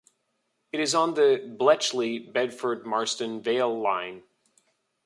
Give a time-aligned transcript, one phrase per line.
[0.71, 4.23] It is on the Bletchley- Bedford Marston Vale Line.